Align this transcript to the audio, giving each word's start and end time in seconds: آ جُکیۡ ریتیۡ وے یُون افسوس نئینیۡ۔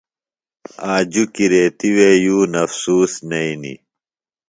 آ 0.91 0.93
جُکیۡ 1.11 1.49
ریتیۡ 1.51 1.93
وے 1.95 2.09
یُون 2.23 2.51
افسوس 2.63 3.11
نئینیۡ۔ 3.29 3.79